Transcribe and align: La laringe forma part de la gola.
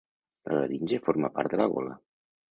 La 0.47 0.53
laringe 0.59 0.99
forma 1.07 1.29
part 1.35 1.53
de 1.55 1.59
la 1.61 1.67
gola. 1.75 1.93